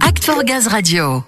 [0.00, 1.22] Act for Gaz Radio.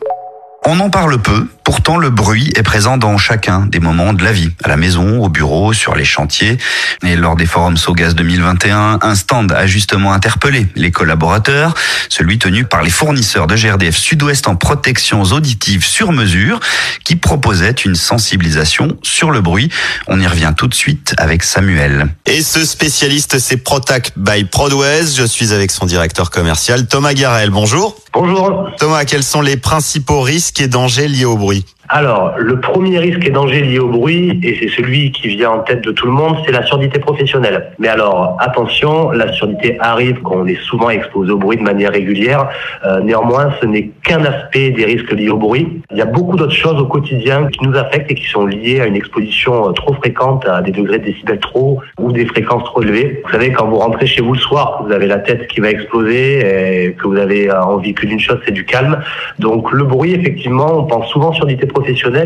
[0.65, 4.33] On en parle peu, pourtant le bruit est présent dans chacun des moments de la
[4.33, 6.57] vie, à la maison, au bureau, sur les chantiers.
[7.05, 11.75] Et lors des forums Sogaz 2021, un stand a justement interpellé les collaborateurs,
[12.09, 16.59] celui tenu par les fournisseurs de GRDF Sud-Ouest en protections auditives sur mesure,
[17.05, 19.69] qui proposait une sensibilisation sur le bruit.
[20.07, 22.09] On y revient tout de suite avec Samuel.
[22.25, 25.13] Et ce spécialiste, c'est Protac by Prodways.
[25.15, 27.51] Je suis avec son directeur commercial, Thomas Garel.
[27.51, 27.95] Bonjour.
[28.15, 28.71] Bonjour.
[28.79, 31.58] Thomas, quels sont les principaux risques et dangers liés au bruit?
[31.91, 35.59] Alors, le premier risque et danger lié au bruit, et c'est celui qui vient en
[35.61, 37.73] tête de tout le monde, c'est la surdité professionnelle.
[37.79, 41.93] Mais alors, attention, la surdité arrive quand on est souvent exposé au bruit de manière
[41.93, 42.51] régulière.
[42.85, 45.81] Euh, néanmoins, ce n'est qu'un aspect des risques liés au bruit.
[45.91, 48.83] Il y a beaucoup d'autres choses au quotidien qui nous affectent et qui sont liées
[48.83, 52.65] à une exposition euh, trop fréquente à des degrés de décibels trop ou des fréquences
[52.65, 53.23] trop élevées.
[53.25, 55.71] Vous savez, quand vous rentrez chez vous le soir, vous avez la tête qui va
[55.71, 59.01] exploser et que vous avez euh, envie que d'une chose, c'est du calme.
[59.39, 61.78] Donc, le bruit, effectivement, on pense souvent surdité professionnelle,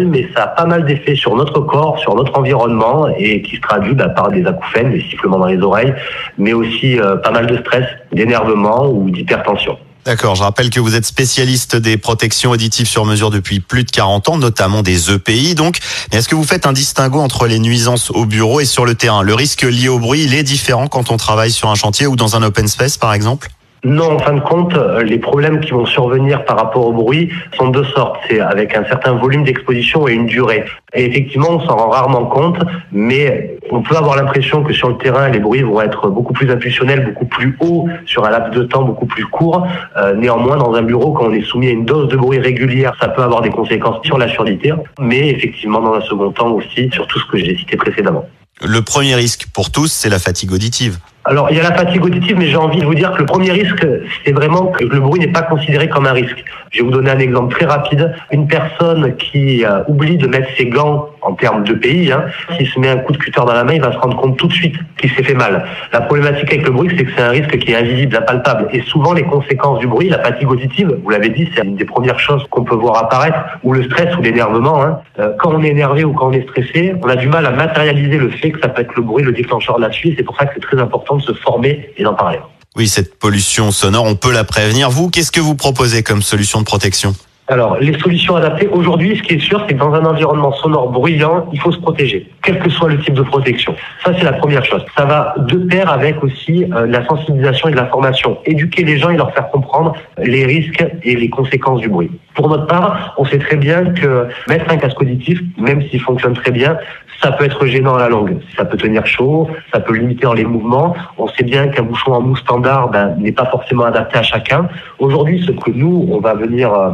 [0.06, 3.60] mais ça a pas mal d'effets sur notre corps, sur notre environnement et qui se
[3.60, 5.94] traduit bah, par des acouphènes, des sifflements dans les oreilles,
[6.38, 9.78] mais aussi euh, pas mal de stress, d'énervement ou d'hypertension.
[10.04, 13.90] D'accord, je rappelle que vous êtes spécialiste des protections auditives sur mesure depuis plus de
[13.90, 15.78] 40 ans, notamment des EPI donc.
[16.10, 19.22] Est-ce que vous faites un distinguo entre les nuisances au bureau et sur le terrain?
[19.22, 22.16] Le risque lié au bruit, il est différent quand on travaille sur un chantier ou
[22.16, 23.48] dans un open space par exemple?
[23.84, 27.68] Non, en fin de compte, les problèmes qui vont survenir par rapport au bruit sont
[27.68, 28.16] de deux sortes.
[28.28, 30.64] C'est avec un certain volume d'exposition et une durée.
[30.94, 32.58] Et effectivement, on s'en rend rarement compte,
[32.92, 36.48] mais on peut avoir l'impression que sur le terrain, les bruits vont être beaucoup plus
[36.50, 39.66] impulsionnels, beaucoup plus hauts, sur un laps de temps beaucoup plus court.
[39.96, 42.92] Euh, néanmoins, dans un bureau, quand on est soumis à une dose de bruit régulière,
[43.00, 46.88] ça peut avoir des conséquences sur la surdité, mais effectivement, dans un second temps aussi,
[46.92, 48.24] sur tout ce que j'ai cité précédemment.
[48.64, 50.98] Le premier risque pour tous, c'est la fatigue auditive.
[51.24, 53.26] Alors, il y a la fatigue auditive, mais j'ai envie de vous dire que le
[53.26, 53.86] premier risque,
[54.24, 56.44] c'est vraiment que le bruit n'est pas considéré comme un risque.
[56.72, 58.12] Je vais vous donner un exemple très rapide.
[58.32, 62.24] Une personne qui euh, oublie de mettre ses gants en termes de pays, hein,
[62.56, 64.36] s'il se met un coup de cutter dans la main, il va se rendre compte
[64.36, 65.64] tout de suite qu'il s'est fait mal.
[65.92, 68.66] La problématique avec le bruit, c'est que c'est un risque qui est invisible, impalpable.
[68.72, 71.84] Et souvent, les conséquences du bruit, la fatigue auditive, vous l'avez dit, c'est une des
[71.84, 74.82] premières choses qu'on peut voir apparaître, ou le stress ou l'énervement.
[74.82, 74.98] Hein.
[75.20, 77.52] Euh, quand on est énervé ou quand on est stressé, on a du mal à
[77.52, 80.08] matérialiser le fait que ça peut être le bruit, le déclencheur là-dessus.
[80.08, 82.38] Et c'est pour ça que c'est très important de se former et d'en parler.
[82.74, 84.90] Oui, cette pollution sonore, on peut la prévenir.
[84.90, 87.14] Vous, qu'est-ce que vous proposez comme solution de protection?
[87.48, 90.90] Alors, les solutions adaptées, aujourd'hui, ce qui est sûr, c'est que dans un environnement sonore
[90.90, 93.74] bruyant, il faut se protéger, quel que soit le type de protection.
[94.04, 94.84] Ça, c'est la première chose.
[94.96, 98.38] Ça va de pair avec aussi euh, la sensibilisation et de la formation.
[98.44, 102.12] Éduquer les gens et leur faire comprendre les risques et les conséquences du bruit.
[102.34, 106.34] Pour notre part, on sait très bien que mettre un casque auditif, même s'il fonctionne
[106.34, 106.78] très bien,
[107.22, 108.38] ça peut être gênant à la longue.
[108.56, 110.94] Ça peut tenir chaud, ça peut limiter les mouvements.
[111.18, 114.68] On sait bien qu'un bouchon en mousse standard ben, n'est pas forcément adapté à chacun.
[114.98, 116.90] Aujourd'hui, ce que nous, on va venir euh,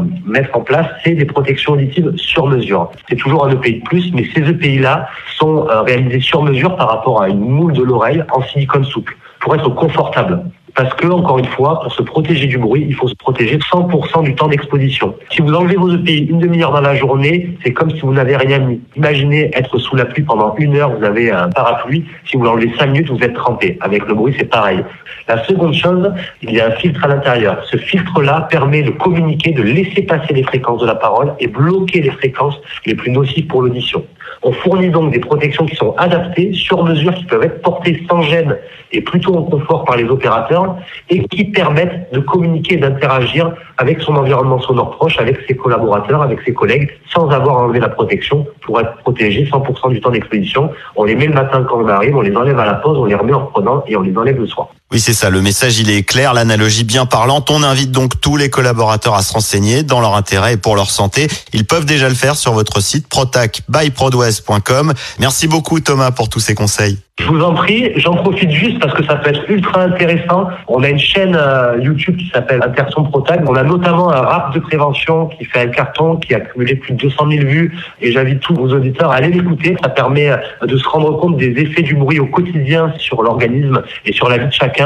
[0.53, 2.91] en place, c'est des protections auditives sur mesure.
[3.09, 6.89] C'est toujours un EPI de plus, mais ces EPI-là sont euh, réalisés sur mesure par
[6.91, 10.45] rapport à une moule de l'oreille en silicone souple pour être confortable.
[10.75, 14.23] Parce que, encore une fois, pour se protéger du bruit, il faut se protéger 100%
[14.23, 15.15] du temps d'exposition.
[15.31, 18.37] Si vous enlevez vos EPI une demi-heure dans la journée, c'est comme si vous n'avez
[18.37, 18.81] rien mis.
[18.95, 22.05] Imaginez être sous la pluie pendant une heure, vous avez un parapluie.
[22.27, 23.77] Si vous l'enlevez cinq minutes, vous êtes trempé.
[23.81, 24.85] Avec le bruit, c'est pareil.
[25.27, 26.13] La seconde chose,
[26.43, 27.65] il y a un filtre à l'intérieur.
[27.65, 32.03] Ce filtre-là permet de communiquer, de laisser passer les fréquences de la parole et bloquer
[32.03, 34.05] les fréquences les plus nocives pour l'audition.
[34.43, 38.23] On fournit donc des protections qui sont adaptées, sur mesure, qui peuvent être portées sans
[38.23, 38.57] gêne
[38.93, 40.77] et plutôt en confort par les opérateurs
[41.11, 46.41] et qui permettent de communiquer d'interagir avec son environnement sonore proche, avec ses collaborateurs, avec
[46.43, 50.71] ses collègues, sans avoir enlevé la protection pour être protégé 100% du temps d'expédition.
[50.97, 53.05] On les met le matin quand on arrive, on les enlève à la pause, on
[53.05, 54.69] les remet en reprenant et on les enlève le soir.
[54.91, 55.29] Oui, c'est ça.
[55.29, 56.33] Le message, il est clair.
[56.33, 57.51] L'analogie bien parlante.
[57.51, 60.91] On invite donc tous les collaborateurs à se renseigner dans leur intérêt et pour leur
[60.91, 61.27] santé.
[61.53, 64.95] Ils peuvent déjà le faire sur votre site protacbyprodwest.com.
[65.19, 66.99] Merci beaucoup, Thomas, pour tous ces conseils.
[67.19, 70.49] Je vous en prie, j'en profite juste parce que ça peut être ultra intéressant.
[70.69, 73.43] On a une chaîne euh, YouTube qui s'appelle Interson Protag.
[73.49, 76.93] On a notamment un rap de prévention qui fait un carton qui a cumulé plus
[76.93, 79.77] de 200 000 vues et j'invite tous vos auditeurs à aller l'écouter.
[79.83, 83.83] Ça permet euh, de se rendre compte des effets du bruit au quotidien sur l'organisme
[84.07, 84.78] et sur la vie de chacun.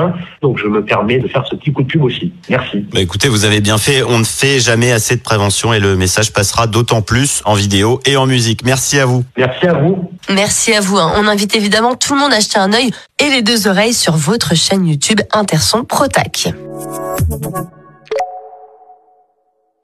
[0.42, 2.32] Donc je me permets de faire ce petit coup de pub aussi.
[2.48, 2.78] Merci.
[2.92, 4.02] Bah écoutez, vous avez bien fait.
[4.02, 8.00] On ne fait jamais assez de prévention et le message passera d'autant plus en vidéo
[8.06, 8.64] et en musique.
[8.64, 9.24] Merci à vous.
[9.36, 10.10] Merci à vous.
[10.30, 10.98] Merci à vous.
[10.98, 11.12] hein.
[11.16, 14.14] On invite évidemment tout le monde à jeter un œil et les deux oreilles sur
[14.16, 16.48] votre chaîne YouTube Interson Protac.